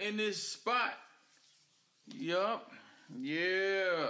[0.00, 0.94] in this spot.
[2.06, 2.70] Yup.
[3.18, 4.08] Yeah.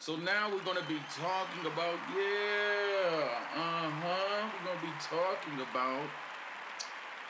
[0.00, 4.48] So now we're to be talking about, yeah, uh huh.
[4.64, 6.08] We're to be talking about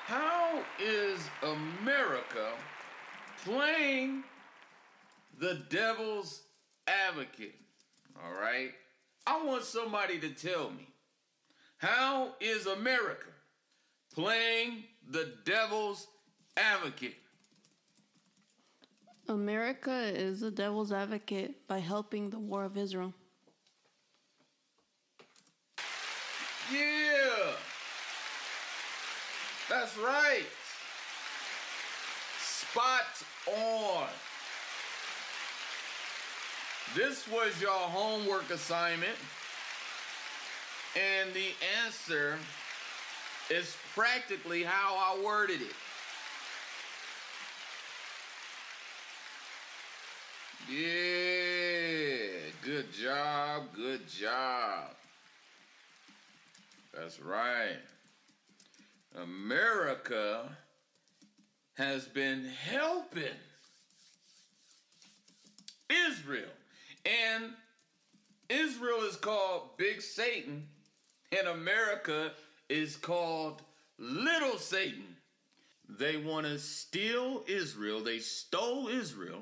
[0.04, 2.52] how is America
[3.44, 4.24] playing
[5.38, 6.42] the devil's
[6.86, 7.54] advocate?
[8.22, 8.72] All right.
[9.26, 10.88] I want somebody to tell me
[11.78, 13.28] how is America
[14.14, 16.06] playing the devil's
[16.56, 17.16] advocate?
[19.28, 23.12] America is the devil's advocate by helping the war of Israel.
[26.72, 27.52] Yeah.
[29.68, 30.46] That's right.
[32.42, 33.02] Spot
[33.46, 34.06] on.
[36.96, 39.16] This was your homework assignment.
[40.96, 41.50] And the
[41.84, 42.38] answer
[43.50, 45.74] is practically how I worded it.
[50.70, 54.90] Yeah, good job, good job.
[56.92, 57.78] That's right.
[59.16, 60.42] America
[61.78, 63.22] has been helping
[65.88, 66.50] Israel.
[67.06, 67.52] And
[68.50, 70.68] Israel is called Big Satan,
[71.32, 72.32] and America
[72.68, 73.62] is called
[73.98, 75.16] Little Satan.
[75.88, 78.02] They want to steal Israel.
[78.04, 79.40] They stole Israel,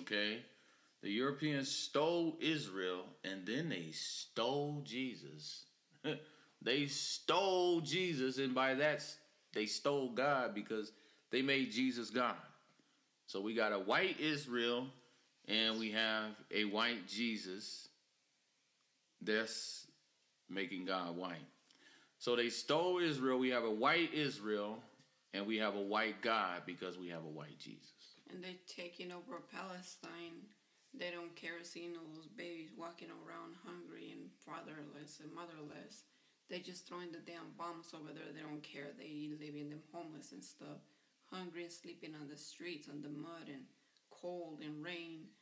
[0.00, 0.38] okay?
[1.02, 5.64] The Europeans stole Israel and then they stole Jesus.
[6.62, 9.04] they stole Jesus, and by that,
[9.52, 10.92] they stole God because
[11.30, 12.36] they made Jesus God.
[13.26, 14.86] So we got a white Israel
[15.48, 17.88] and we have a white Jesus.
[19.20, 19.86] That's
[20.48, 21.46] making God white.
[22.18, 23.38] So they stole Israel.
[23.38, 24.78] We have a white Israel
[25.34, 27.90] and we have a white God because we have a white Jesus.
[28.32, 30.42] And they're taking over Palestine
[30.92, 36.04] they don't care seeing all those babies walking around hungry and fatherless and motherless.
[36.50, 38.28] They just throwing the damn bombs over there.
[38.28, 38.92] They don't care.
[38.92, 40.84] They leaving them homeless and stuff,
[41.32, 43.64] hungry and sleeping on the streets, on the mud and
[44.10, 45.32] cold and rain.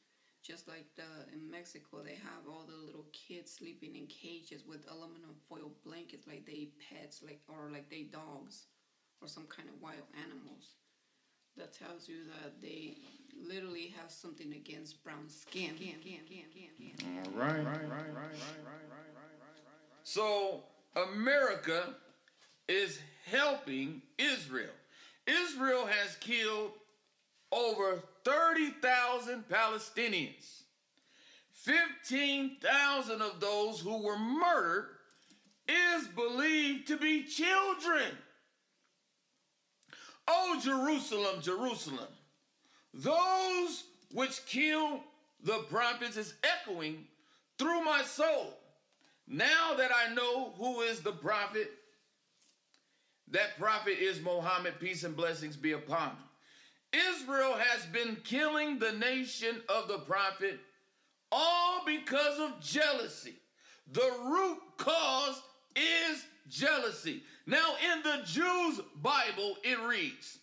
[0.40, 4.86] Just like the in Mexico, they have all the little kids sleeping in cages with
[4.88, 8.70] aluminum foil blankets, like they pets, like or like they dogs,
[9.20, 10.78] or some kind of wild animals
[11.56, 12.96] that tells you that they
[13.46, 15.70] literally have something against brown skin.
[17.04, 17.48] All right.
[17.48, 19.50] Right, right, right, right, right, right, right,
[20.02, 20.62] So
[20.96, 21.94] America
[22.68, 24.70] is helping Israel.
[25.26, 26.72] Israel has killed
[27.52, 30.62] over 30,000 Palestinians.
[31.52, 34.86] 15,000 of those who were murdered
[35.68, 38.16] is believed to be children.
[40.32, 42.08] O Jerusalem, Jerusalem,
[42.94, 45.00] those which kill
[45.42, 47.04] the prophets is echoing
[47.58, 48.54] through my soul.
[49.26, 51.70] Now that I know who is the prophet,
[53.30, 56.16] that prophet is Muhammad, peace and blessings be upon him.
[56.92, 60.58] Israel has been killing the nation of the prophet
[61.32, 63.34] all because of jealousy.
[63.92, 65.40] The root cause
[65.76, 67.22] is jealousy.
[67.46, 70.38] Now, in the Jews' Bible, it reads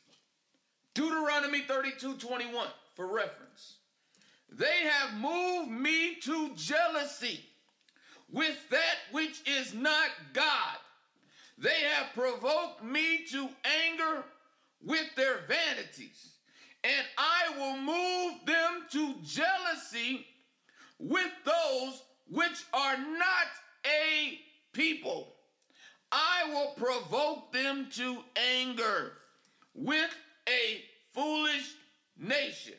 [0.94, 3.76] Deuteronomy 32 21 for reference.
[4.52, 7.42] They have moved me to jealousy
[8.32, 10.78] with that which is not God.
[11.58, 13.50] They have provoked me to
[13.86, 14.24] anger
[14.84, 16.30] with their vanities,
[16.84, 20.26] and I will move them to jealousy
[21.00, 23.48] with those which are not
[23.86, 24.40] a
[24.74, 25.34] people.
[26.12, 28.18] I will provoke them to
[28.58, 29.14] anger
[29.74, 30.16] with
[30.48, 30.82] a
[31.14, 31.74] foolish
[32.18, 32.74] nation.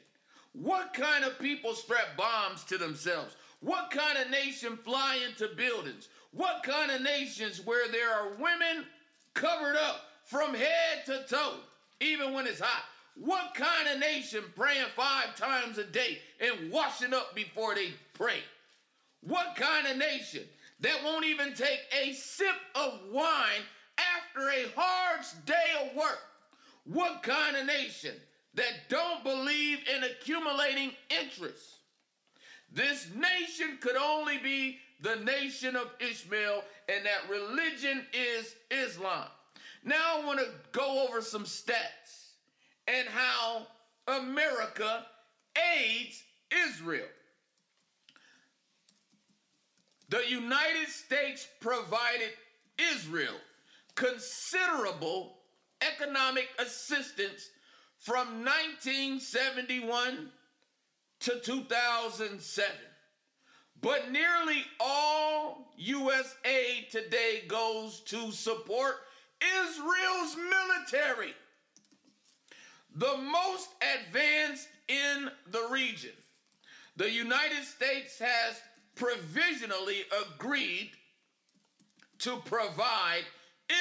[0.52, 3.36] What kind of people strap bombs to themselves?
[3.60, 6.08] What kind of nation fly into buildings?
[6.32, 8.86] What kind of nations where there are women
[9.34, 11.54] covered up from head to toe,
[12.00, 12.84] even when it's hot?
[13.14, 18.40] What kind of nation praying five times a day and washing up before they pray?
[19.22, 20.42] What kind of nation
[20.80, 23.62] that won't even take a sip of wine
[23.98, 26.20] after a hard day of work.
[26.84, 28.14] What kind of nation
[28.54, 31.76] that don't believe in accumulating interest?
[32.72, 39.26] This nation could only be the nation of Ishmael, and that religion is Islam.
[39.84, 42.32] Now I want to go over some stats
[42.86, 43.66] and how
[44.06, 45.06] America
[45.76, 47.06] aids Israel.
[50.08, 52.30] The United States provided
[52.78, 53.36] Israel
[53.94, 55.34] considerable
[55.82, 57.50] economic assistance
[57.98, 60.30] from 1971
[61.20, 62.70] to 2007.
[63.80, 66.34] But nearly all U.S.
[66.44, 68.96] aid today goes to support
[69.40, 71.34] Israel's military,
[72.94, 73.68] the most
[74.06, 76.12] advanced in the region.
[76.96, 78.60] The United States has
[78.98, 80.02] provisionally
[80.34, 80.90] agreed
[82.18, 83.22] to provide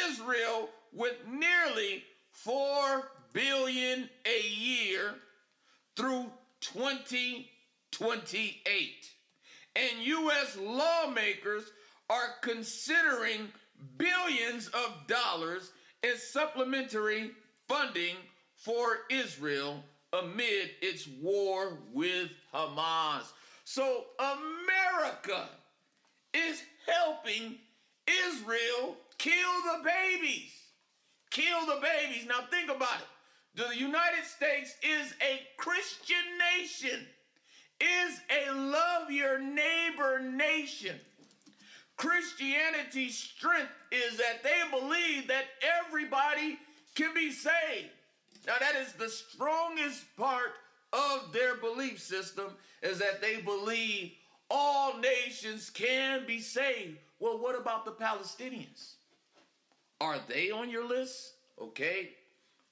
[0.07, 5.15] Israel with nearly 4 billion a year
[5.95, 6.31] through
[6.61, 9.11] 2028.
[9.75, 11.71] And US lawmakers
[12.09, 13.49] are considering
[13.97, 15.73] billions of dollars
[16.03, 17.31] as supplementary
[17.67, 18.15] funding
[18.55, 19.83] for Israel
[20.13, 23.23] amid its war with Hamas.
[23.69, 25.43] So America
[26.33, 27.57] is helping
[28.07, 29.33] Israel kill
[29.65, 30.53] the babies.
[31.31, 32.25] Kill the babies.
[32.29, 33.67] Now think about it.
[33.67, 36.15] The United States is a Christian
[36.57, 37.07] nation,
[37.81, 40.95] is a love your neighbor nation.
[41.97, 45.43] Christianity's strength is that they believe that
[45.83, 46.57] everybody
[46.95, 47.89] can be saved.
[48.47, 50.53] Now that is the strongest part
[50.93, 52.51] of their belief system
[52.81, 54.11] is that they believe
[54.49, 56.97] all nations can be saved.
[57.19, 58.93] Well, what about the Palestinians?
[59.99, 61.33] Are they on your list?
[61.61, 62.11] Okay.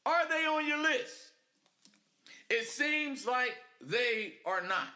[0.06, 1.32] Are they on your list?
[2.50, 4.90] It seems like they are not.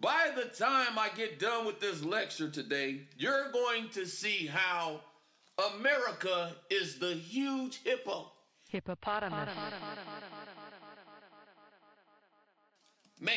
[0.00, 5.00] By the time I get done with this lecture today, you're going to see how
[5.76, 8.32] America is the huge hippo.
[8.68, 9.48] Hippopotamus.
[13.20, 13.34] Man,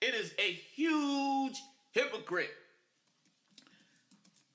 [0.00, 1.60] it is a huge
[1.92, 2.50] hypocrite.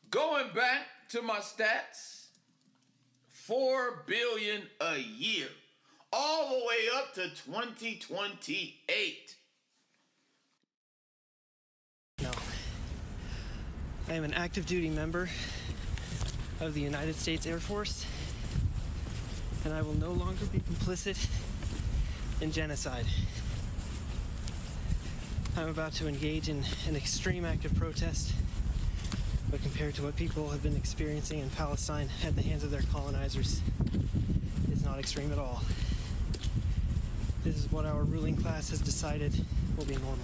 [0.10, 2.28] Going back to my stats,
[3.30, 5.48] 4 billion a year,
[6.12, 9.36] all the way up to 2028.
[12.22, 12.32] No.
[14.10, 15.30] I am an active duty member
[16.60, 18.06] of the United States Air Force,
[19.64, 21.28] and I will no longer be complicit
[22.42, 23.06] in genocide.
[25.58, 28.34] I'm about to engage in an extreme act of protest,
[29.50, 32.84] but compared to what people have been experiencing in Palestine at the hands of their
[32.92, 33.62] colonizers,
[34.70, 35.64] it's not extreme at all.
[37.46, 39.34] This is what our ruling class has decided
[39.78, 40.20] will be normal.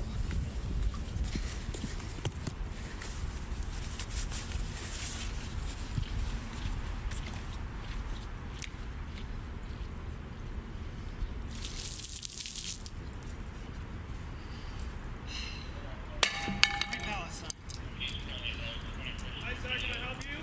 [19.44, 19.70] Hi, sir.
[19.78, 20.38] Can I help you?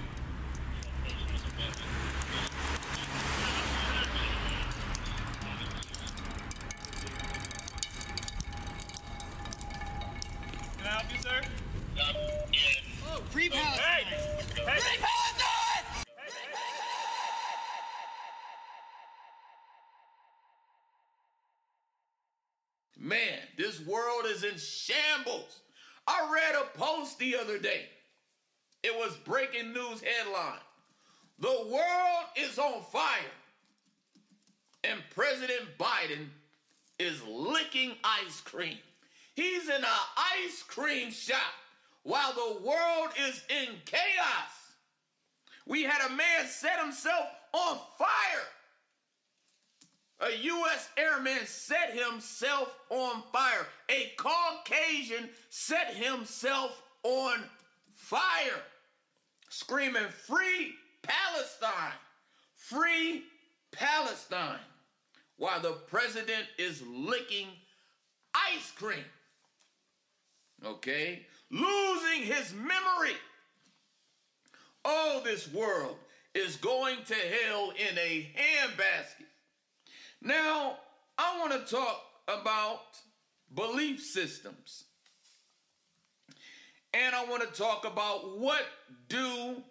[10.77, 11.41] Can I help you, sir?
[13.07, 14.05] Oh, free Palestine!
[14.05, 14.81] Hey!
[14.81, 15.09] Hey!
[23.01, 25.61] Man, this world is in shambles.
[26.07, 27.87] I read a post the other day.
[28.83, 30.61] It was breaking news headline.
[31.39, 33.35] The world is on fire.
[34.85, 36.29] And President Biden
[36.99, 38.79] is licking ice cream.
[39.35, 39.85] He's in an
[40.45, 41.55] ice cream shop
[42.03, 44.75] while the world is in chaos.
[45.67, 48.47] We had a man set himself on fire.
[50.21, 50.89] A U.S.
[50.97, 53.67] airman set himself on fire.
[53.91, 57.39] A Caucasian set himself on
[57.95, 58.63] fire,
[59.49, 61.93] screaming, Free Palestine!
[62.55, 63.23] Free
[63.71, 64.59] Palestine!
[65.37, 67.47] While the president is licking
[68.35, 69.05] ice cream.
[70.65, 71.27] Okay?
[71.51, 73.17] Losing his memory.
[74.85, 75.97] Oh, this world
[76.35, 79.27] is going to hell in a handbasket.
[80.23, 80.79] Now,
[81.17, 82.81] I want to talk about
[83.55, 84.85] belief systems.
[86.95, 88.65] And I want to talk about what
[89.09, 89.63] do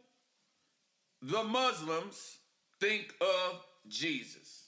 [1.22, 2.38] the Muslims
[2.80, 4.66] think of Jesus?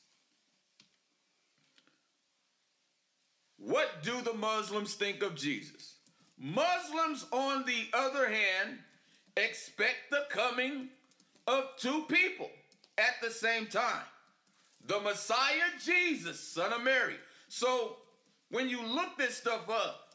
[3.58, 5.96] What do the Muslims think of Jesus?
[6.40, 8.80] Muslims, on the other hand,
[9.36, 10.90] expect the coming
[11.48, 12.50] of two people
[12.98, 14.04] at the same time
[14.86, 17.16] the Messiah Jesus, son of Mary.
[17.48, 17.98] So
[18.50, 20.10] when you look this stuff up,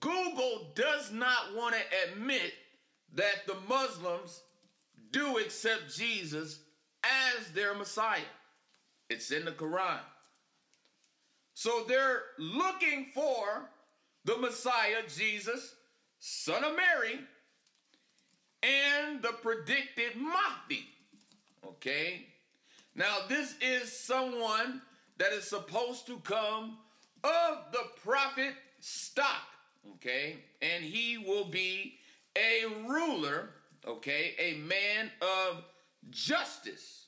[0.00, 2.52] Google does not want to admit
[3.14, 4.40] that the Muslims
[5.10, 6.60] do accept Jesus
[7.04, 8.20] as their Messiah.
[9.10, 9.98] It's in the Quran.
[11.54, 13.68] So they're looking for
[14.24, 15.74] the Messiah, Jesus,
[16.18, 17.20] son of Mary,
[18.62, 20.86] and the predicted Mahdi.
[21.66, 22.26] Okay?
[22.94, 24.82] Now, this is someone
[25.18, 26.78] that is supposed to come
[27.24, 29.46] of the prophet stock.
[29.94, 30.36] Okay?
[30.60, 31.94] And he will be
[32.36, 33.50] a ruler,
[33.86, 34.34] okay?
[34.38, 35.64] A man of
[36.10, 37.06] justice.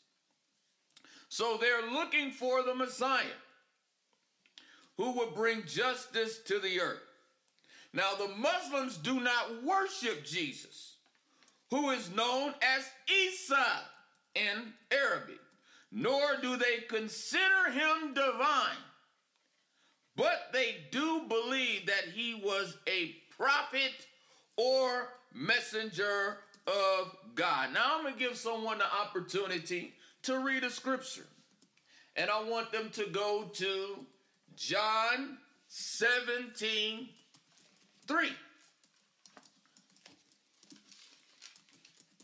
[1.28, 3.24] So they're looking for the Messiah
[4.96, 7.02] who will bring justice to the earth.
[7.92, 10.96] Now, the Muslims do not worship Jesus,
[11.70, 13.66] who is known as Isa
[14.34, 15.40] in Arabic,
[15.92, 18.82] nor do they consider him divine,
[20.16, 23.92] but they do believe that he was a prophet
[24.56, 27.72] or messenger of God.
[27.72, 31.26] Now, I'm going to give someone the opportunity to read a scripture,
[32.16, 34.06] and I want them to go to
[34.56, 37.08] John 17
[38.06, 38.28] 3.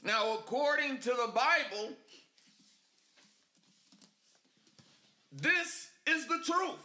[0.03, 1.91] Now, according to the Bible,
[5.33, 6.79] this is the truth.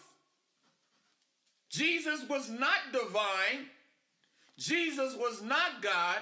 [1.69, 3.67] Jesus was not divine.
[4.57, 6.17] Jesus was not God.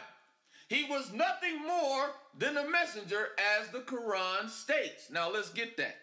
[0.68, 3.28] He was nothing more than a messenger,
[3.60, 5.12] as the Quran states.
[5.12, 5.96] Now, let's get that.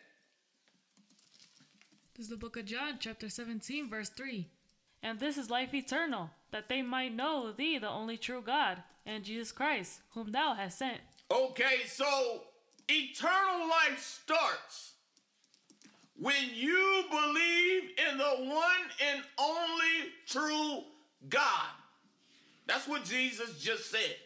[2.20, 4.46] This is the book of John, chapter 17, verse 3.
[5.02, 9.24] And this is life eternal, that they might know thee, the only true God, and
[9.24, 10.98] Jesus Christ, whom thou hast sent.
[11.30, 12.42] Okay, so
[12.90, 14.92] eternal life starts
[16.14, 20.82] when you believe in the one and only true
[21.30, 21.70] God.
[22.66, 24.16] That's what Jesus just said.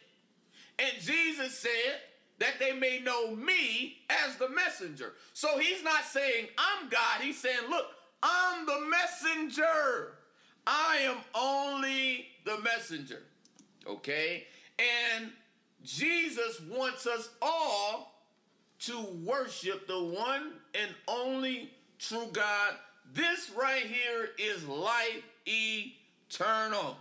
[0.80, 2.00] And Jesus said
[2.38, 5.12] that they may know me as the messenger.
[5.32, 7.20] So he's not saying I'm God.
[7.20, 7.86] He's saying, look,
[8.22, 10.14] I'm the messenger.
[10.66, 13.22] I am only the messenger.
[13.86, 14.44] Okay?
[14.78, 15.30] And
[15.82, 18.14] Jesus wants us all
[18.80, 22.74] to worship the one and only true God.
[23.12, 26.96] This right here is life eternal.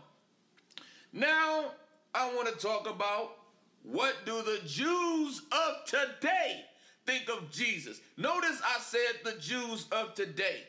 [1.11, 1.71] Now,
[2.13, 3.37] I want to talk about
[3.83, 6.65] what do the Jews of today
[7.05, 7.99] think of Jesus?
[8.17, 10.63] Notice I said the Jews of today.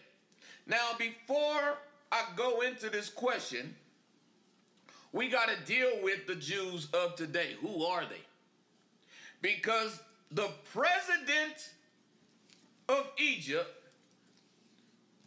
[0.66, 1.78] Now, before
[2.10, 3.74] I go into this question,
[5.12, 7.50] we got to deal with the Jews of today.
[7.60, 8.22] Who are they?
[9.40, 10.00] Because
[10.32, 11.70] the president
[12.88, 13.70] of Egypt,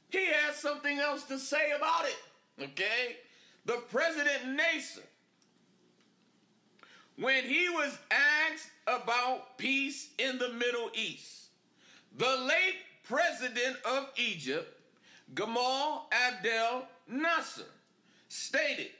[0.09, 2.63] he has something else to say about it.
[2.63, 3.17] Okay?
[3.65, 5.03] The president Nasser,
[7.19, 11.47] when he was asked about peace in the Middle East,
[12.15, 14.79] the late president of Egypt,
[15.33, 17.63] Gamal Abdel Nasser,
[18.29, 18.91] stated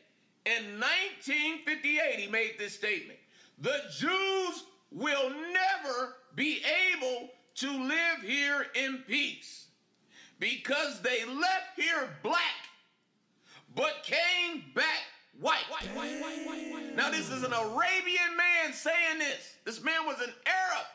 [0.46, 3.20] in 1958, he made this statement
[3.60, 6.62] the Jews will never be
[6.96, 9.68] able to live here in peace
[10.40, 12.40] because they left here black
[13.76, 15.04] but came back
[15.39, 15.65] white.
[16.96, 19.56] Now, this is an Arabian man saying this.
[19.65, 20.86] This man was an Arab.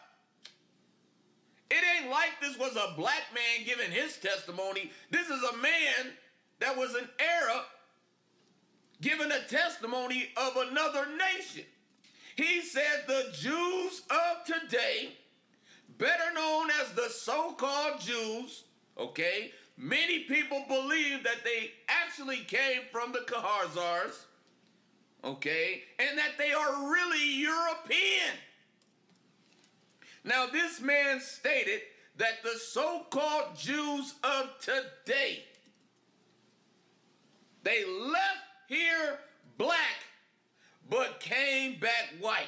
[1.70, 4.90] It ain't like this was a black man giving his testimony.
[5.10, 6.12] This is a man
[6.60, 7.64] that was an Arab
[9.00, 11.64] giving a testimony of another nation.
[12.36, 15.16] He said the Jews of today,
[15.98, 18.64] better known as the so called Jews,
[18.98, 24.24] okay, many people believe that they actually came from the Khazars,
[25.24, 28.36] okay, and that they are really European.
[30.24, 31.80] Now, this man stated
[32.16, 35.44] that the so called Jews of today,
[37.62, 39.18] they left here
[39.58, 39.78] black
[40.88, 42.46] but came back white.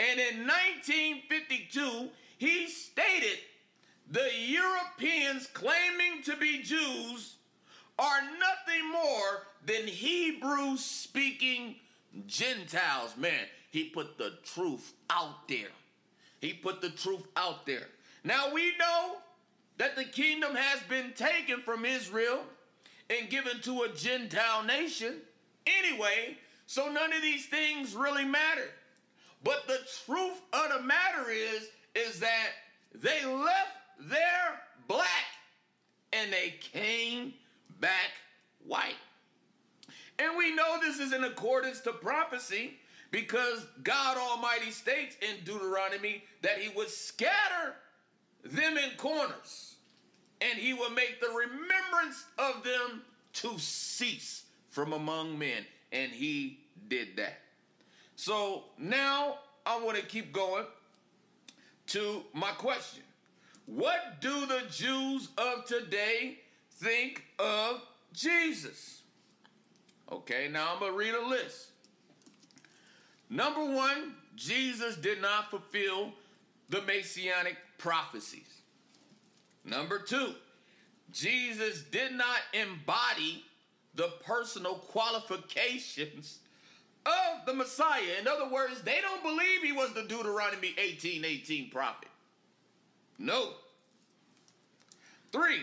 [0.00, 2.08] And in 1952,
[2.38, 3.38] he stated
[4.10, 7.37] the Europeans claiming to be Jews
[7.98, 11.76] are nothing more than Hebrew speaking
[12.26, 13.16] Gentiles.
[13.16, 15.68] Man, he put the truth out there.
[16.40, 17.88] He put the truth out there.
[18.24, 19.16] Now we know
[19.78, 22.40] that the kingdom has been taken from Israel
[23.10, 25.14] and given to a Gentile nation
[25.66, 26.36] anyway,
[26.66, 28.70] so none of these things really matter.
[29.42, 32.50] But the truth of the matter is, is that
[32.94, 35.06] they left there black
[36.12, 37.34] and they came
[37.80, 38.10] back
[38.66, 38.96] white.
[40.18, 42.74] And we know this is in accordance to prophecy
[43.10, 47.74] because God Almighty states in Deuteronomy that he would scatter
[48.44, 49.76] them in corners
[50.40, 53.02] and he will make the remembrance of them
[53.34, 55.64] to cease from among men.
[55.92, 57.40] And he did that.
[58.16, 60.66] So now I want to keep going
[61.88, 63.02] to my question.
[63.66, 66.38] What do the Jews of today
[66.78, 67.82] think of
[68.12, 69.02] Jesus?
[70.10, 71.68] Okay, now I'm going to read a list.
[73.30, 76.12] Number one, Jesus did not fulfill
[76.70, 78.62] the messianic prophecies.
[79.64, 80.34] Number two,
[81.12, 83.44] Jesus did not embody
[83.94, 86.38] the personal qualifications
[87.04, 88.20] of the Messiah.
[88.20, 92.08] In other words, they don't believe he was the Deuteronomy 18 18 prophet.
[93.18, 93.50] No.
[95.32, 95.62] Three,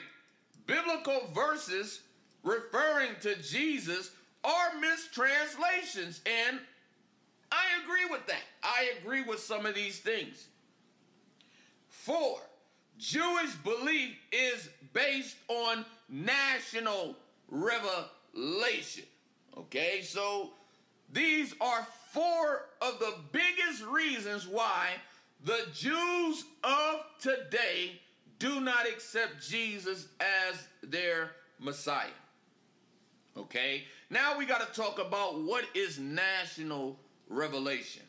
[0.65, 2.01] biblical verses
[2.43, 4.11] referring to Jesus
[4.43, 6.59] are mistranslations, and
[7.51, 8.43] I agree with that.
[8.63, 10.47] I agree with some of these things.
[11.87, 12.39] Four,
[12.97, 17.15] Jewish belief is based on national
[17.49, 19.05] revelation.
[19.57, 20.51] Okay, so
[21.11, 24.89] these are four of the biggest reasons why
[25.43, 28.01] the Jews of today
[28.39, 32.07] do not accept Jesus as their Messiah.
[33.37, 36.97] Okay, now we got to talk about what is national
[37.29, 38.03] revelation.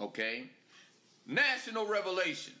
[0.00, 0.50] Okay,
[1.26, 2.54] national revelation.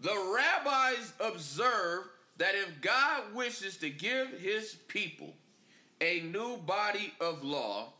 [0.00, 2.04] The rabbis observe
[2.36, 5.34] that if God wishes to give his people
[6.00, 7.92] a new body of law,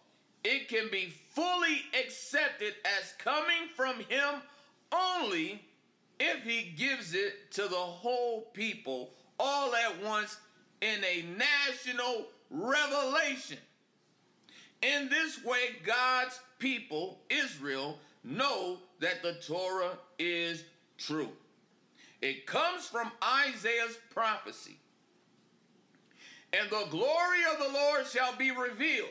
[0.44, 4.42] it can be fully accepted as coming from him
[4.92, 5.64] only
[6.18, 10.36] if he gives it to the whole people all at once
[10.80, 13.58] in a national revelation.
[14.82, 20.64] In this way, God's people, Israel, know that the Torah is
[20.98, 21.30] true.
[22.22, 24.78] It comes from Isaiah's prophecy.
[26.52, 29.10] And the glory of the Lord shall be revealed,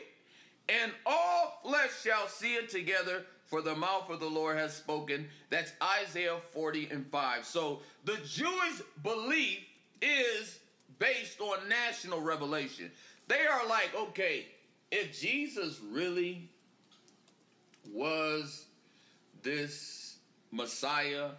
[0.68, 5.28] and all flesh shall see it together, for the mouth of the Lord has spoken.
[5.50, 7.44] That's Isaiah 40 and 5.
[7.44, 9.60] So the Jewish belief
[10.02, 10.58] is
[10.98, 12.90] based on national revelation.
[13.28, 14.46] They are like, okay,
[14.90, 16.48] if Jesus really
[17.92, 18.66] was
[19.42, 20.16] this
[20.50, 21.30] Messiah,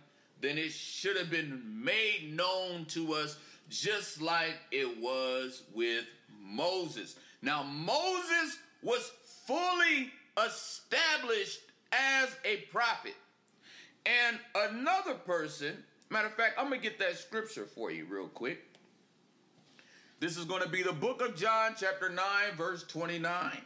[0.41, 3.38] then it should have been made known to us
[3.70, 6.06] just like it was with
[6.41, 7.15] Moses.
[7.41, 9.12] Now, Moses was
[9.46, 10.12] fully
[10.46, 11.60] established
[11.91, 13.15] as a prophet.
[14.06, 18.28] And another person, matter of fact, I'm going to get that scripture for you real
[18.28, 18.63] quick.
[20.19, 22.23] This is going to be the book of John, chapter 9,
[22.56, 23.58] verse 29.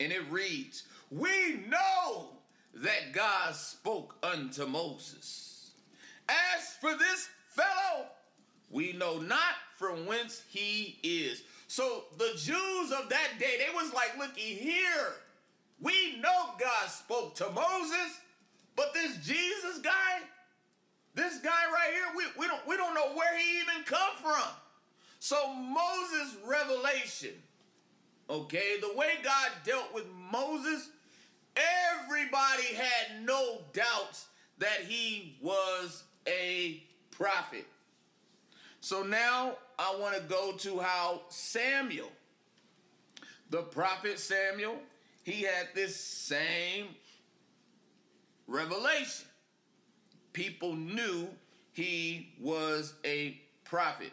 [0.00, 2.28] And it reads, We know
[2.74, 5.70] that God spoke unto Moses.
[6.28, 8.06] As for this fellow,
[8.70, 11.42] we know not from whence he is.
[11.68, 15.12] So the Jews of that day, they was like, looky here.
[15.80, 18.20] We know God spoke to Moses,
[18.74, 20.20] but this Jesus guy,
[21.14, 24.50] this guy right here, we, we don't we don't know where he even come from.
[25.20, 27.34] So Moses' revelation,
[28.30, 30.90] okay, the way God dealt with Moses,
[31.56, 34.26] everybody had no doubts
[34.58, 37.66] that he was a prophet.
[38.80, 42.10] So now I want to go to how Samuel,
[43.50, 44.76] the prophet Samuel,
[45.28, 46.86] he had this same
[48.46, 49.26] revelation.
[50.32, 51.28] People knew
[51.72, 54.12] he was a prophet.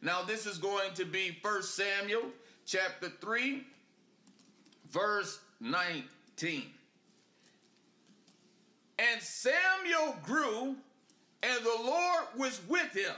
[0.00, 2.22] Now this is going to be 1 Samuel
[2.64, 3.66] chapter 3
[4.90, 6.64] verse 19.
[8.98, 10.74] And Samuel grew
[11.42, 13.16] and the Lord was with him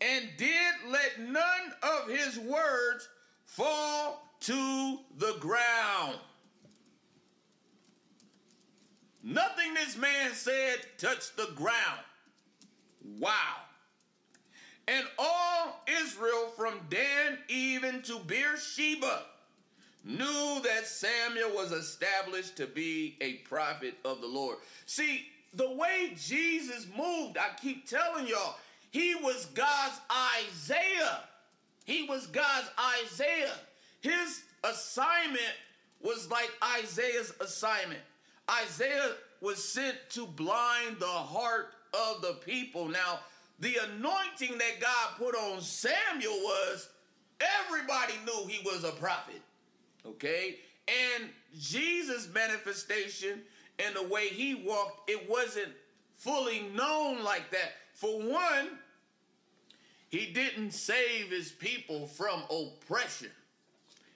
[0.00, 3.08] and did let none of his words
[3.44, 6.18] fall to the ground.
[9.22, 12.00] Nothing this man said touched the ground.
[13.18, 13.56] Wow.
[14.88, 19.22] And all Israel from Dan even to Beersheba
[20.04, 24.58] knew that Samuel was established to be a prophet of the Lord.
[24.86, 28.56] See, the way Jesus moved, I keep telling y'all,
[28.90, 30.00] he was God's
[30.40, 31.20] Isaiah.
[31.84, 32.68] He was God's
[33.04, 33.54] Isaiah.
[34.02, 35.54] His assignment
[36.02, 38.00] was like Isaiah's assignment.
[38.50, 42.88] Isaiah was sent to blind the heart of the people.
[42.88, 43.20] Now,
[43.60, 46.88] the anointing that God put on Samuel was
[47.40, 49.40] everybody knew he was a prophet.
[50.04, 50.56] Okay?
[50.88, 53.40] And Jesus' manifestation
[53.78, 55.72] and the way he walked, it wasn't
[56.16, 57.72] fully known like that.
[57.94, 58.78] For one,
[60.08, 63.30] He didn't save his people from oppression.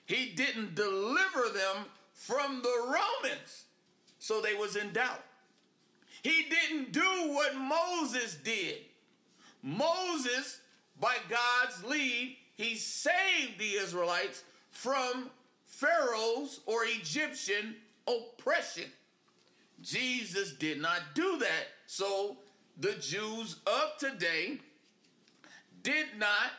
[0.07, 3.65] He didn't deliver them from the Romans.
[4.19, 5.23] So they was in doubt.
[6.23, 8.77] He didn't do what Moses did.
[9.61, 10.61] Moses,
[10.99, 15.29] by God's lead, he saved the Israelites from
[15.65, 17.75] Pharaoh's or Egyptian
[18.07, 18.89] oppression.
[19.81, 21.67] Jesus did not do that.
[21.85, 22.37] So
[22.79, 24.59] the Jews of today
[25.83, 26.51] did not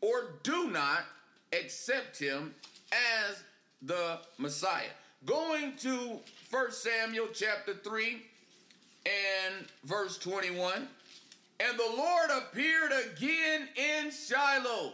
[0.00, 1.04] or do not
[1.52, 2.54] accept him
[2.92, 3.42] as
[3.80, 4.92] the Messiah.
[5.24, 8.22] Going to 1 Samuel chapter 3
[9.06, 10.88] and verse 21.
[11.60, 14.92] And the Lord appeared again in Shiloh,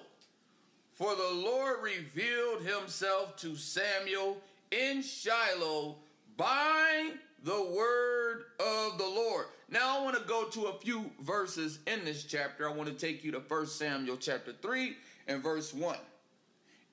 [0.94, 4.36] for the Lord revealed himself to Samuel
[4.70, 5.96] in Shiloh
[6.36, 7.12] by
[7.44, 9.46] the word of the Lord.
[9.70, 12.68] Now I want to go to a few verses in this chapter.
[12.68, 15.96] I want to take you to 1 Samuel chapter 3 and verse 1.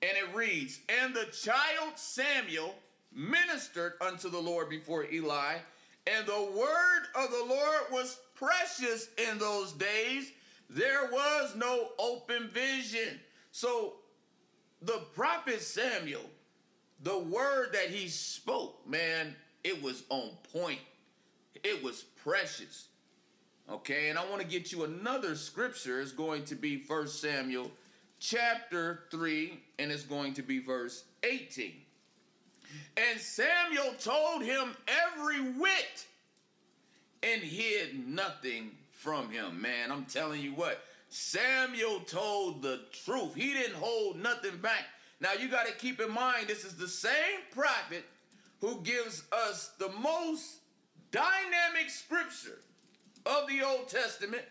[0.02, 2.74] And it reads, And the child Samuel
[3.12, 5.56] ministered unto the Lord before Eli,
[6.06, 10.30] and the word of the Lord was precious in those days.
[10.68, 13.20] There was no open vision.
[13.50, 13.94] So
[14.82, 16.28] the prophet Samuel,
[17.02, 20.80] the word that he spoke, man, it was on point.
[21.64, 22.88] It was precious.
[23.68, 26.00] Okay, and I want to get you another scripture.
[26.00, 27.70] It's going to be First Samuel
[28.18, 31.72] chapter 3, and it's going to be verse 18.
[32.96, 36.06] And Samuel told him every whit
[37.22, 39.60] and hid nothing from him.
[39.60, 43.34] Man, I'm telling you what, Samuel told the truth.
[43.34, 44.84] He didn't hold nothing back.
[45.20, 48.04] Now you got to keep in mind, this is the same prophet
[48.60, 50.60] who gives us the most
[51.10, 52.58] dynamic scripture
[53.24, 54.42] of the Old Testament,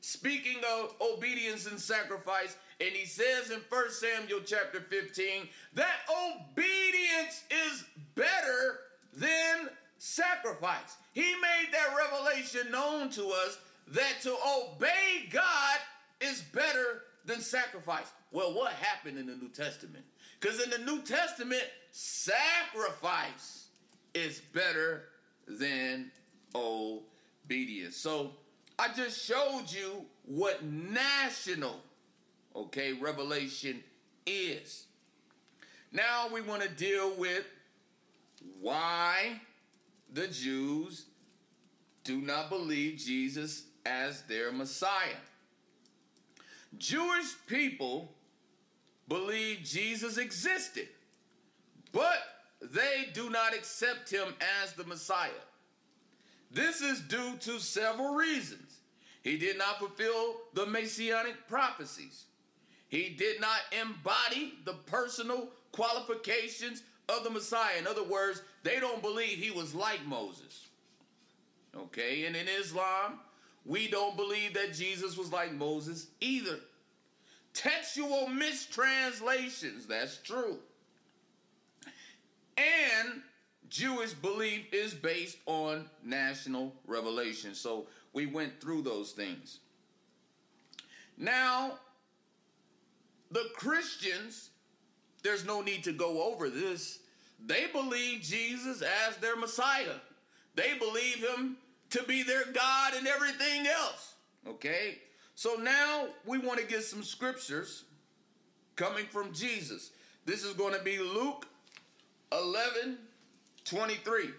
[0.00, 2.56] speaking of obedience and sacrifice.
[2.82, 7.84] And he says in 1 Samuel chapter 15 that obedience is
[8.16, 8.80] better
[9.16, 9.68] than
[9.98, 10.96] sacrifice.
[11.12, 15.78] He made that revelation known to us that to obey God
[16.20, 18.10] is better than sacrifice.
[18.32, 20.04] Well, what happened in the New Testament?
[20.40, 23.68] Because in the New Testament, sacrifice
[24.12, 25.04] is better
[25.46, 26.10] than
[26.54, 27.96] obedience.
[27.96, 28.32] So
[28.76, 31.80] I just showed you what national,
[32.54, 33.82] okay, revelation
[34.26, 34.86] is.
[35.92, 37.44] Now we want to deal with
[38.60, 39.40] why
[40.12, 41.06] the Jews
[42.04, 45.20] do not believe Jesus as their Messiah.
[46.78, 48.12] Jewish people
[49.08, 50.88] believe Jesus existed,
[51.92, 52.18] but
[52.60, 55.30] they do not accept him as the Messiah.
[56.50, 58.78] This is due to several reasons.
[59.22, 62.24] He did not fulfill the messianic prophecies.
[62.92, 67.78] He did not embody the personal qualifications of the Messiah.
[67.78, 70.68] In other words, they don't believe he was like Moses.
[71.74, 73.18] Okay, and in Islam,
[73.64, 76.58] we don't believe that Jesus was like Moses either.
[77.54, 80.58] Textual mistranslations, that's true.
[82.58, 83.22] And
[83.70, 87.54] Jewish belief is based on national revelation.
[87.54, 89.60] So we went through those things.
[91.16, 91.78] Now,
[93.32, 94.50] the Christians,
[95.22, 97.00] there's no need to go over this.
[97.44, 99.96] They believe Jesus as their Messiah.
[100.54, 101.56] They believe him
[101.90, 104.14] to be their God and everything else.
[104.46, 104.98] Okay?
[105.34, 107.84] So now we want to get some scriptures
[108.76, 109.90] coming from Jesus.
[110.24, 111.46] This is going to be Luke
[112.32, 112.98] 11
[113.64, 114.30] 23.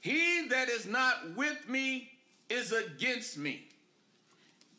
[0.00, 2.10] He that is not with me
[2.48, 3.68] is against me,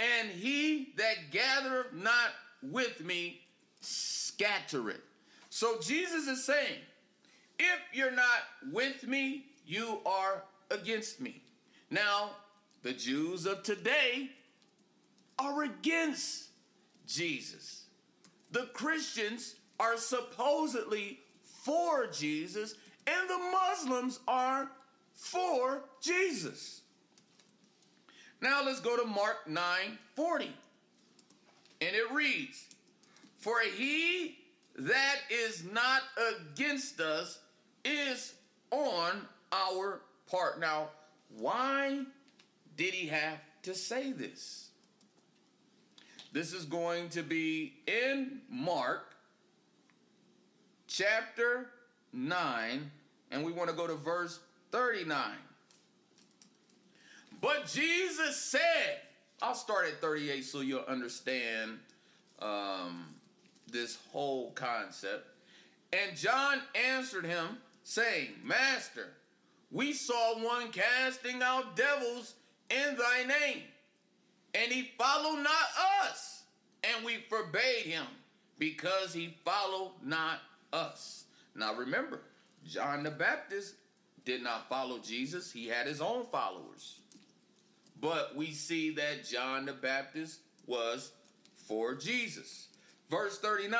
[0.04, 3.42] and he that gathereth not with me
[3.80, 5.02] scattereth.
[5.50, 6.80] So Jesus is saying,
[7.60, 11.42] if you're not with me, you are against me.
[11.90, 12.32] Now,
[12.82, 14.32] the Jews of today
[15.40, 16.50] are against
[17.08, 17.86] Jesus.
[18.52, 21.20] The Christians are supposedly
[21.64, 22.76] for Jesus,
[23.08, 24.70] and the Muslims are
[25.14, 26.83] for Jesus.
[28.44, 29.64] Now let's go to Mark 9
[30.18, 30.46] 40.
[31.80, 32.66] And it reads,
[33.38, 34.38] For he
[34.78, 36.02] that is not
[36.52, 37.40] against us
[37.86, 38.34] is
[38.70, 39.22] on
[39.54, 40.60] our part.
[40.60, 40.90] Now,
[41.38, 42.04] why
[42.76, 44.72] did he have to say this?
[46.34, 49.16] This is going to be in Mark
[50.88, 51.70] chapter
[52.12, 52.92] 9,
[53.32, 54.42] and we want to go to verse
[54.74, 55.32] 39.
[57.44, 59.02] But Jesus said,
[59.42, 61.78] I'll start at 38 so you'll understand
[62.40, 63.08] um,
[63.70, 65.28] this whole concept.
[65.92, 69.10] And John answered him, saying, Master,
[69.72, 72.36] we saw one casting out devils
[72.70, 73.64] in thy name,
[74.56, 76.44] and he followed not us,
[76.82, 78.06] and we forbade him
[78.58, 80.40] because he followed not
[80.72, 81.26] us.
[81.56, 82.22] Now remember,
[82.66, 83.76] John the Baptist
[84.24, 87.00] did not follow Jesus, he had his own followers.
[88.04, 91.14] But we see that John the Baptist was
[91.56, 92.68] for Jesus.
[93.10, 93.80] Verse 39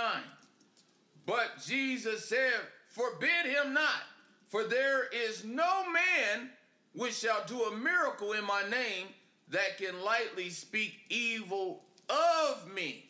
[1.26, 2.54] But Jesus said,
[2.88, 4.04] Forbid him not,
[4.48, 6.50] for there is no man
[6.94, 9.08] which shall do a miracle in my name
[9.50, 13.10] that can lightly speak evil of me.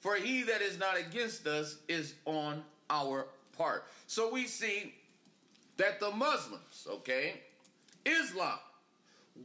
[0.00, 3.86] For he that is not against us is on our part.
[4.06, 4.92] So we see
[5.78, 7.40] that the Muslims, okay,
[8.04, 8.58] Islam,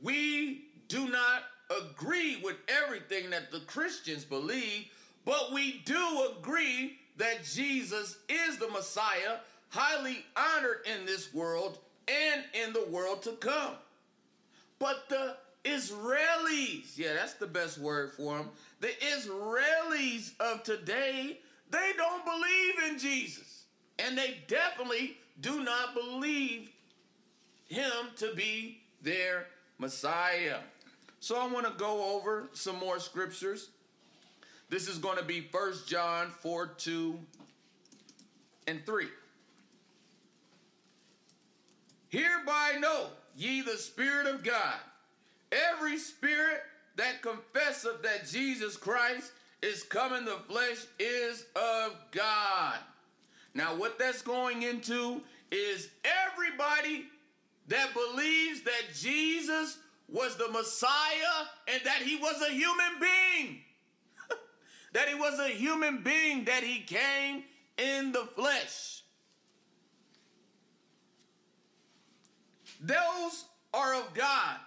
[0.02, 4.86] we do not agree with everything that the Christians believe,
[5.26, 9.38] but we do agree that Jesus is the Messiah,
[9.70, 13.74] highly honored in this world and in the world to come.
[14.80, 18.50] But the Israelis, yeah, that's the best word for them.
[18.82, 21.40] The Israelis of today,
[21.72, 23.64] they don't believe in Jesus.
[23.98, 26.70] And they definitely do not believe
[27.68, 29.48] him to be their
[29.80, 30.60] Messiah.
[31.26, 33.70] So I want to go over some more scriptures.
[34.70, 37.18] This is going to be 1 John 4 2
[38.68, 39.08] and 3.
[42.10, 44.76] Hereby know ye the Spirit of God.
[45.52, 46.62] Every spirit
[46.96, 49.32] that confesseth that Jesus Christ
[49.64, 52.78] is come in the flesh is of God.
[53.56, 57.08] Now, what that's going into is everybody
[57.68, 59.80] that believes that Jesus
[60.12, 63.60] was the Messiah and that he was a human being.
[64.94, 67.44] that he was a human being, that he came
[67.78, 69.04] in the flesh.
[72.82, 74.58] Those are of God.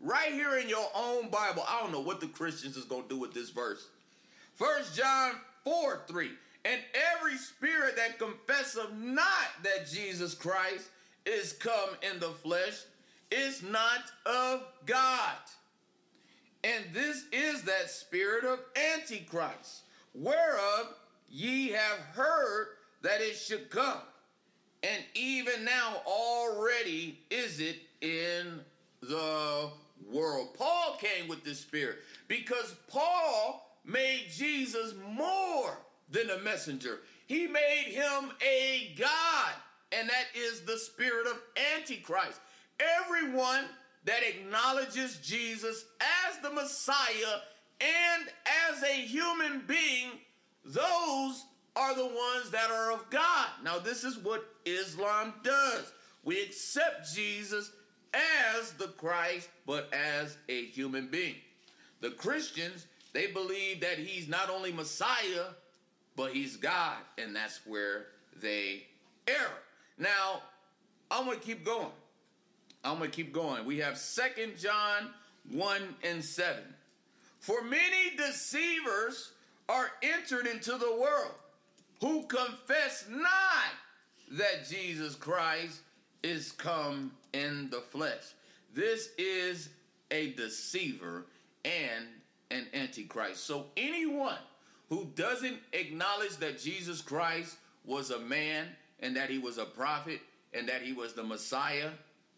[0.00, 1.64] Right here in your own Bible.
[1.68, 3.86] I don't know what the Christians is going to do with this verse.
[4.54, 5.32] First John
[5.64, 6.30] 4 3.
[6.64, 6.80] And
[7.16, 9.26] every spirit that confesseth not
[9.62, 10.88] that Jesus Christ
[11.26, 12.82] is come in the flesh
[13.32, 15.36] is not of God.
[16.64, 18.60] And this is that spirit of
[18.94, 19.82] Antichrist,
[20.14, 20.94] whereof
[21.28, 22.68] ye have heard
[23.02, 24.02] that it should come.
[24.82, 28.60] And even now already is it in
[29.00, 29.70] the
[30.10, 30.54] world.
[30.56, 35.78] Paul came with this spirit because Paul made Jesus more
[36.10, 37.00] than a messenger.
[37.26, 39.52] He made him a God,
[39.92, 41.40] and that is the spirit of
[41.76, 42.40] Antichrist.
[43.00, 43.64] Everyone
[44.04, 47.40] that acknowledges Jesus as the Messiah
[47.80, 48.28] and
[48.70, 50.10] as a human being,
[50.64, 53.48] those are the ones that are of God.
[53.64, 55.92] Now, this is what Islam does.
[56.24, 57.70] We accept Jesus
[58.14, 61.36] as the Christ, but as a human being.
[62.00, 65.46] The Christians, they believe that he's not only Messiah,
[66.16, 68.06] but he's God, and that's where
[68.40, 68.84] they
[69.26, 69.50] err.
[69.98, 70.42] Now,
[71.10, 71.90] I'm going to keep going.
[72.84, 73.64] I'm going to keep going.
[73.64, 75.10] We have Second John
[75.50, 76.62] 1 and 7.
[77.38, 79.32] For many deceivers
[79.68, 81.32] are entered into the world
[82.00, 83.72] who confess not
[84.32, 85.80] that Jesus Christ
[86.22, 88.34] is come in the flesh.
[88.74, 89.68] This is
[90.10, 91.26] a deceiver
[91.64, 92.06] and
[92.50, 93.44] an antichrist.
[93.44, 94.38] So anyone
[94.88, 98.68] who doesn't acknowledge that Jesus Christ was a man
[99.00, 100.20] and that he was a prophet
[100.54, 101.90] and that he was the Messiah,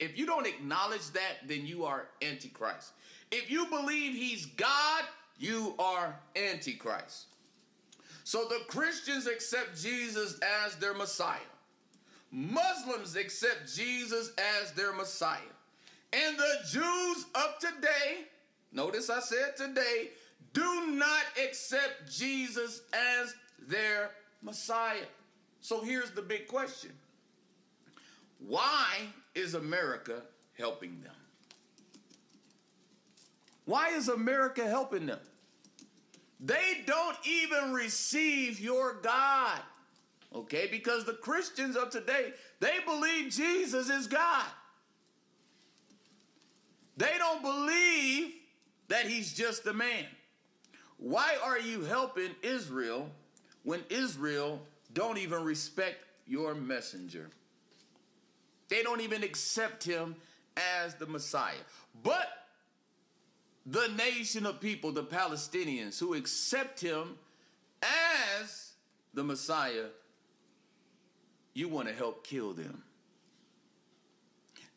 [0.04, 2.92] if you don't acknowledge that, then you are antichrist.
[3.30, 5.04] If you believe he's God,
[5.38, 7.26] you are antichrist.
[8.22, 11.38] So the Christians accept Jesus as their Messiah.
[12.30, 15.38] Muslims accept Jesus as their Messiah.
[16.12, 18.26] And the Jews of today,
[18.72, 20.10] notice I said today,
[20.52, 23.34] do not accept Jesus as
[23.66, 24.10] their
[24.42, 25.06] Messiah.
[25.60, 26.92] So here's the big question
[28.38, 30.23] Why is America
[30.57, 31.12] helping them?
[33.64, 35.20] Why is America helping them?
[36.40, 39.61] They don't even receive your God.
[40.35, 40.68] Okay?
[40.70, 44.47] Because the Christians of today, they believe Jesus is God.
[46.97, 48.35] They don't believe
[48.88, 50.05] that he's just a man.
[50.99, 53.11] Why are you helping Israel
[53.62, 54.61] when Israel
[54.92, 57.31] don't even respect your messenger?
[58.68, 60.16] They don't even accept him
[60.57, 61.55] as the Messiah.
[62.03, 62.29] But
[63.66, 67.18] the nation of people, the Palestinians, who accept him
[67.83, 68.72] as
[69.12, 69.87] the Messiah,
[71.55, 72.83] you want to help kill them.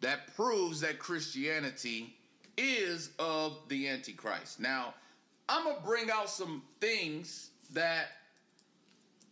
[0.01, 2.15] That proves that Christianity
[2.55, 4.59] is of the Antichrist.
[4.59, 4.93] Now,
[5.49, 8.07] I'm going to bring out some things that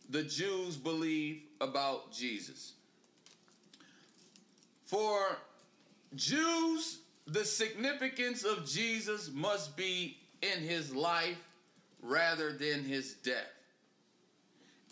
[0.09, 2.73] the Jews believe about Jesus.
[4.85, 5.37] For
[6.15, 11.37] Jews, the significance of Jesus must be in his life
[12.01, 13.51] rather than his death.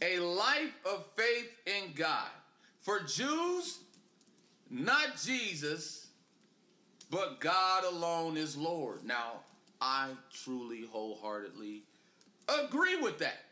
[0.02, 2.30] A life of faith in God.
[2.82, 3.80] For Jews,
[4.70, 6.08] not Jesus,
[7.10, 9.06] but God alone is Lord.
[9.06, 9.42] Now,
[9.80, 10.10] I
[10.44, 11.84] truly, wholeheartedly
[12.48, 13.44] agree with that.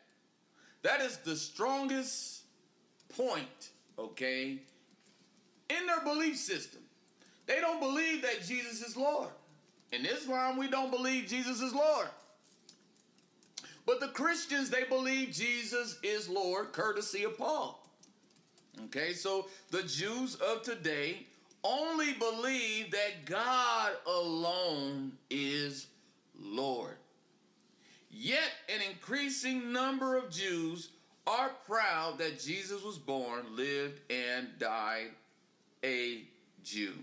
[0.81, 2.41] That is the strongest
[3.09, 4.57] point, okay,
[5.77, 6.81] in their belief system.
[7.47, 9.29] They don't believe that Jesus is Lord.
[9.91, 12.07] In Islam, we don't believe Jesus is Lord.
[13.85, 17.85] But the Christians, they believe Jesus is Lord, courtesy of Paul.
[18.85, 21.25] Okay, so the Jews of today
[21.63, 25.87] only believe that God alone is
[26.39, 26.95] Lord.
[28.09, 30.89] Yet, an increasing number of Jews
[31.27, 35.11] are proud that Jesus was born, lived, and died
[35.83, 36.23] a
[36.63, 36.93] Jew.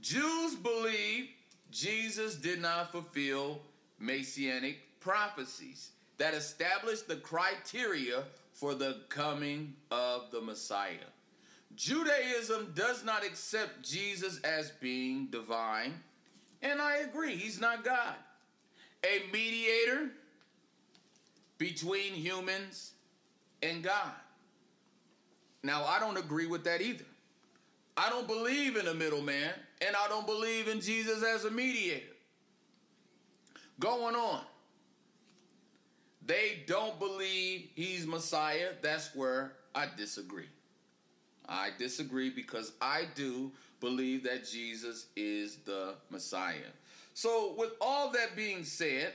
[0.00, 1.28] Jews believe
[1.70, 3.60] Jesus did not fulfill
[3.98, 10.94] messianic prophecies that established the criteria for the coming of the Messiah.
[11.74, 15.94] Judaism does not accept Jesus as being divine,
[16.62, 18.14] and I agree, he's not God.
[19.04, 20.10] A mediator
[21.58, 22.92] between humans
[23.62, 24.12] and God.
[25.62, 27.04] Now, I don't agree with that either.
[27.96, 32.04] I don't believe in a middleman, and I don't believe in Jesus as a mediator.
[33.80, 34.40] Going on.
[36.24, 38.70] They don't believe he's Messiah.
[38.82, 40.48] That's where I disagree.
[41.48, 46.72] I disagree because I do believe that Jesus is the Messiah.
[47.14, 49.14] So, with all that being said,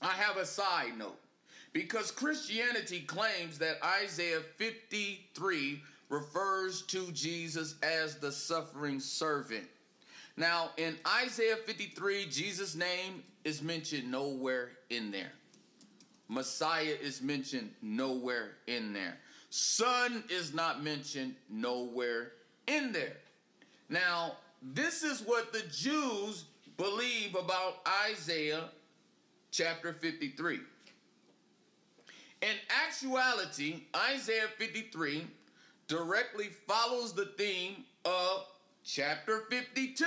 [0.00, 1.18] I have a side note
[1.72, 9.66] because Christianity claims that Isaiah 53 refers to Jesus as the suffering servant.
[10.36, 15.32] Now, in Isaiah 53, Jesus' name is mentioned nowhere in there.
[16.28, 19.16] Messiah is mentioned nowhere in there.
[19.50, 22.32] Son is not mentioned nowhere
[22.66, 23.16] in there.
[23.88, 26.44] Now, this is what the Jews
[26.76, 28.64] believe about Isaiah
[29.50, 30.60] chapter 53.
[32.42, 32.54] In
[32.86, 35.26] actuality, Isaiah 53
[35.88, 38.46] directly follows the theme of
[38.84, 40.04] chapter 52,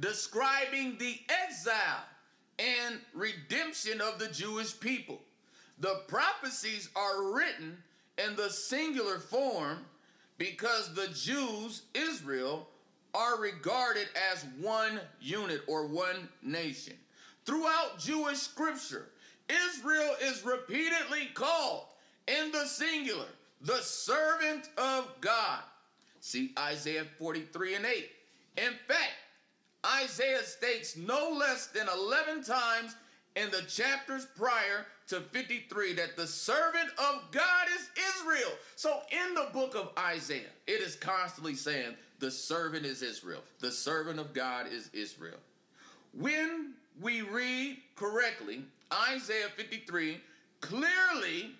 [0.00, 2.04] describing the exile
[2.58, 5.20] and redemption of the Jewish people.
[5.80, 7.76] The prophecies are written
[8.18, 9.78] in the singular form
[10.38, 12.66] because the Jews, Israel,
[13.14, 16.94] are regarded as one unit or one nation.
[17.44, 19.06] Throughout Jewish scripture,
[19.48, 21.84] Israel is repeatedly called
[22.26, 23.28] in the singular,
[23.60, 25.60] the servant of God.
[26.20, 28.10] See Isaiah 43 and 8.
[28.58, 29.14] In fact,
[30.02, 32.94] Isaiah states no less than 11 times
[33.36, 38.50] in the chapters prior to 53 that the servant of God is Israel.
[38.76, 43.40] So in the book of Isaiah, it is constantly saying the servant is Israel.
[43.60, 45.38] The servant of God is Israel.
[46.12, 48.64] When we read correctly,
[49.10, 50.20] Isaiah 53
[50.60, 51.54] clearly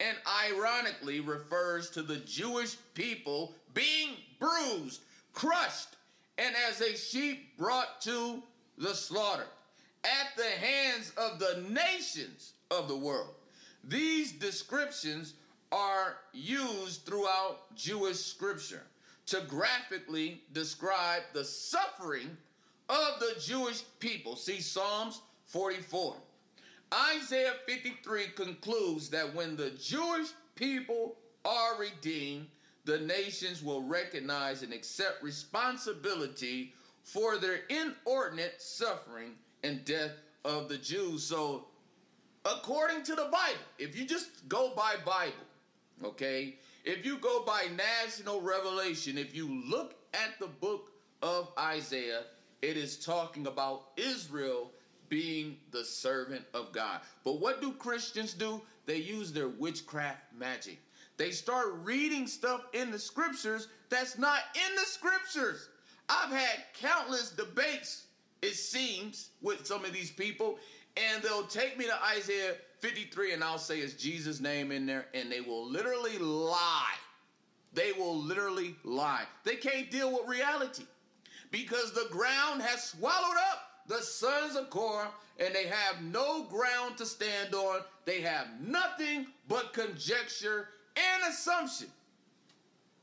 [0.00, 5.96] and ironically refers to the Jewish people being bruised, crushed,
[6.36, 8.42] and as a sheep brought to
[8.76, 9.46] the slaughter
[10.04, 13.34] at the hands of the nations of the world.
[13.84, 15.34] These descriptions
[15.72, 18.84] are used throughout Jewish scripture
[19.26, 22.36] to graphically describe the suffering
[22.88, 24.36] of the Jewish people.
[24.36, 26.16] See Psalms 44.
[26.92, 32.46] Isaiah 53 concludes that when the Jewish people are redeemed,
[32.84, 36.72] the nations will recognize and accept responsibility
[37.02, 40.12] for their inordinate suffering and death
[40.44, 41.22] of the Jews.
[41.22, 41.66] So,
[42.44, 45.34] according to the Bible, if you just go by Bible,
[46.04, 50.90] okay, if you go by national revelation, if you look at the book
[51.22, 52.22] of Isaiah,
[52.62, 54.70] it is talking about Israel
[55.08, 57.00] being the servant of God.
[57.24, 58.60] But what do Christians do?
[58.86, 60.78] They use their witchcraft magic.
[61.16, 65.68] They start reading stuff in the scriptures that's not in the scriptures.
[66.08, 68.04] I've had countless debates
[68.42, 70.58] it seems, with some of these people,
[70.96, 75.06] and they'll take me to Isaiah 53 and I'll say it's Jesus' name in there,
[75.14, 76.94] and they will literally lie.
[77.72, 79.24] They will literally lie.
[79.44, 80.84] They can't deal with reality
[81.50, 86.96] because the ground has swallowed up the sons of Korah and they have no ground
[86.98, 87.80] to stand on.
[88.04, 91.88] They have nothing but conjecture and assumption.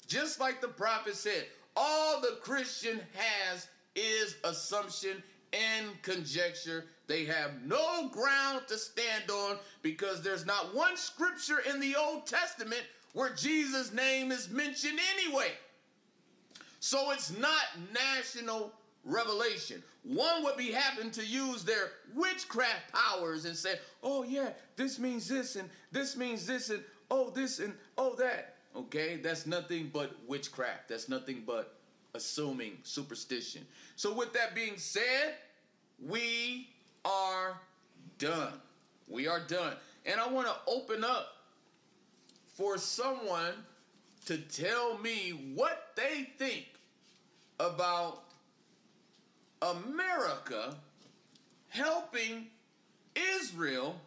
[0.08, 5.24] Just like the prophet said, all the Christian has is assumption
[5.54, 6.86] and conjecture.
[7.08, 12.28] They have no ground to stand on because there's not one scripture in the Old
[12.28, 12.84] Testament
[13.14, 15.52] where Jesus' name is mentioned anyway.
[16.80, 17.64] So it's not
[17.94, 18.72] national
[19.06, 19.82] revelation.
[20.04, 25.28] One would be happen to use their witchcraft powers and say, oh, yeah, this means
[25.28, 28.56] this and this means this and oh, this and oh, that.
[28.76, 30.90] Okay, that's nothing but witchcraft.
[30.90, 31.78] That's nothing but
[32.14, 33.66] assuming superstition.
[33.96, 35.36] So, with that being said,
[36.06, 36.70] we
[37.06, 37.58] are
[38.18, 38.54] done.
[39.08, 39.74] We are done.
[40.06, 41.28] And I want to open up
[42.56, 43.54] for someone
[44.26, 46.66] to tell me what they think
[47.60, 48.25] about
[49.62, 50.76] America
[51.70, 52.48] helping
[53.16, 54.00] Israel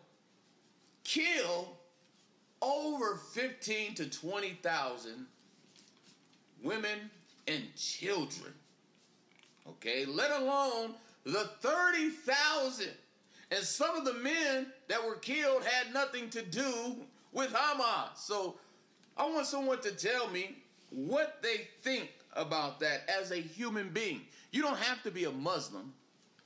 [1.05, 1.77] kill
[2.61, 5.27] over 15 to 20,000
[6.63, 7.11] women
[7.47, 8.53] and children.
[9.69, 10.95] Okay, let alone
[11.25, 12.89] the 30,000.
[13.51, 16.97] And some of the men that were killed had nothing to do
[17.33, 18.17] with Hamas.
[18.17, 18.57] So
[19.17, 20.57] I want someone to tell me
[20.91, 24.23] what they think about that as a human being.
[24.51, 25.93] You don't have to be a Muslim.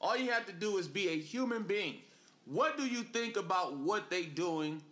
[0.00, 1.96] All you have to do is be a human being.
[2.44, 4.82] What do you think about what they're doing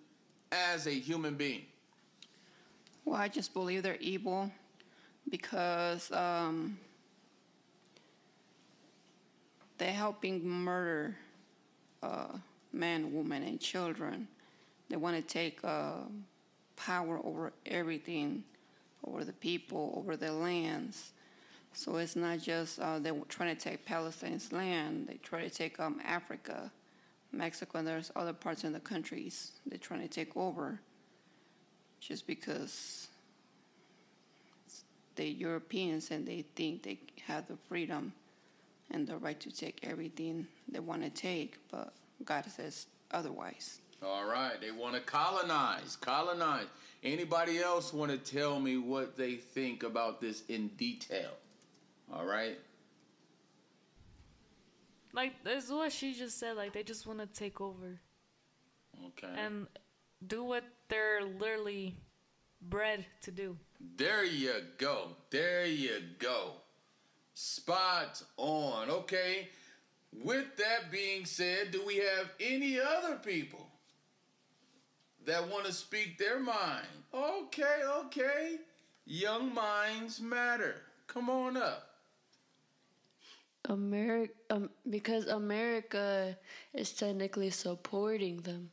[0.53, 1.63] as a human being?
[3.05, 4.53] Well, I just believe they're evil
[5.29, 6.79] because um,
[9.79, 11.17] they're helping murder
[12.03, 12.37] uh,
[12.73, 14.29] men, women, and children.
[14.89, 16.03] They want to take uh,
[16.77, 18.45] power over everything,
[19.05, 21.13] over the people, over their lands.
[21.73, 25.79] So it's not just uh, they're trying to take Palestine's land, they try to take
[25.79, 26.71] um, Africa,
[27.33, 30.81] Mexico, and there's other parts in the countries they're trying to take over
[32.01, 33.09] just because
[35.14, 38.12] they're Europeans and they think they have the freedom
[38.91, 41.93] and the right to take everything they want to take, but
[42.25, 43.81] God says otherwise.
[44.03, 46.66] All right, they want to colonize, colonize.
[47.03, 51.31] Anybody else want to tell me what they think about this in detail?
[52.13, 52.59] All right.
[55.13, 56.57] Like this is what she just said.
[56.57, 58.01] Like they just want to take over
[59.07, 59.33] Okay.
[59.37, 59.67] and
[60.27, 61.97] do what they're literally
[62.63, 63.57] bred to do.
[63.97, 65.09] There you go.
[65.31, 66.53] There you go.
[67.35, 68.91] Spot on.
[68.91, 69.49] Okay.
[70.13, 73.69] With that being said, do we have any other people
[75.25, 76.87] that want to speak their mind?
[77.15, 78.57] Okay, okay.
[79.07, 80.75] Young minds matter.
[81.07, 81.89] Come on up.
[83.71, 86.37] America, um, because America
[86.75, 88.71] is technically supporting them.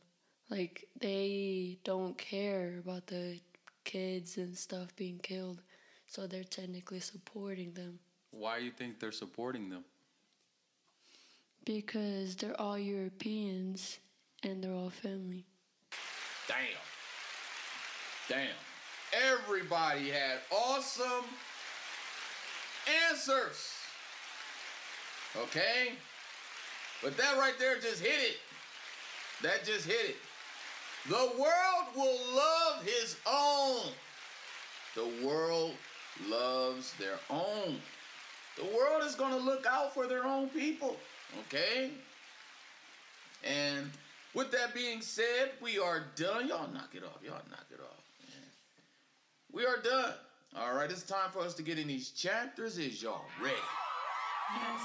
[0.50, 3.38] Like they don't care about the
[3.84, 5.62] kids and stuff being killed,
[6.06, 7.98] so they're technically supporting them
[8.30, 9.84] Why do you think they're supporting them?
[11.64, 13.98] because they're all Europeans
[14.42, 15.44] and they're all family.
[16.48, 16.56] Damn.
[18.28, 18.48] Damn.
[19.12, 21.26] Everybody had awesome
[23.10, 23.77] answers.
[25.36, 25.92] Okay?
[27.02, 28.36] But that right there just hit it.
[29.42, 30.16] That just hit it.
[31.08, 33.92] The world will love his own.
[34.94, 35.72] The world
[36.28, 37.76] loves their own.
[38.56, 40.96] The world is going to look out for their own people.
[41.46, 41.90] Okay?
[43.44, 43.90] And
[44.34, 46.48] with that being said, we are done.
[46.48, 47.22] Y'all knock it off.
[47.22, 48.02] Y'all knock it off.
[48.28, 48.42] man.
[49.52, 50.14] We are done.
[50.56, 52.78] All right, it's time for us to get in these chapters.
[52.78, 53.54] Is y'all ready?
[54.54, 54.82] Yes.